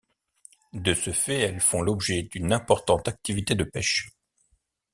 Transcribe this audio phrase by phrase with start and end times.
[0.73, 4.09] De ce fait, elles font l'objet d'une importante activité de pêche.